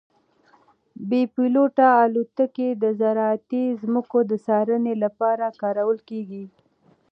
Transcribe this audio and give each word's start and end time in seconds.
بې 1.09 1.21
پیلوټه 1.35 1.87
الوتکې 2.03 2.69
د 2.83 2.85
زراعتي 2.99 3.65
ځمکو 3.81 4.19
د 4.29 4.31
څارنې 4.45 4.93
لپاره 5.03 5.45
کارول 5.61 5.97
کیږي. 6.09 6.45